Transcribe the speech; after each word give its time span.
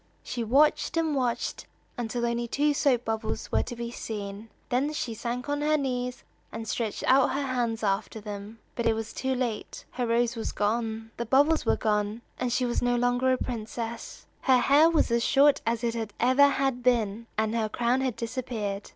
She 0.23 0.43
watched 0.43 0.97
and 0.97 1.13
watched 1.13 1.67
until 1.95 2.25
only 2.25 2.47
two 2.47 2.73
soap 2.73 3.05
bubbles 3.05 3.51
were 3.51 3.61
to 3.61 3.75
be 3.75 3.91
seen; 3.91 4.49
then 4.69 4.91
she 4.93 5.13
sank 5.13 5.47
on 5.47 5.61
her 5.61 5.77
knees, 5.77 6.23
and 6.51 6.67
stretched 6.67 7.03
out 7.05 7.27
her 7.33 7.45
hands 7.45 7.83
after 7.83 8.19
them. 8.19 8.57
But 8.73 8.87
it 8.87 8.93
was 8.95 9.13
too 9.13 9.35
late; 9.35 9.85
her 9.91 10.07
rose 10.07 10.35
was 10.35 10.53
gone, 10.53 11.11
the 11.17 11.25
bubbles 11.27 11.67
were 11.67 11.77
gone, 11.77 12.23
and 12.39 12.51
she 12.51 12.65
was 12.65 12.81
no 12.81 12.95
longer 12.95 13.31
a 13.31 13.37
princess. 13.37 14.25
Her 14.41 14.57
hair 14.57 14.89
was 14.89 15.11
as 15.11 15.23
short 15.23 15.61
as 15.67 15.83
it 15.83 16.13
ever 16.19 16.47
had 16.47 16.81
been, 16.81 17.27
and 17.37 17.53
her 17.53 17.69
crown 17.69 18.01
had 18.01 18.15
disappeared. 18.15 18.89